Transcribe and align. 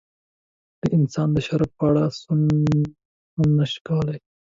د 0.81 0.83
انسان 0.97 1.27
د 1.33 1.37
شرف 1.47 1.69
په 1.77 1.83
اړه 1.89 2.03
سوڼ 2.19 2.39
هم 3.35 3.49
نشي 3.59 3.79
کولای. 3.87 4.19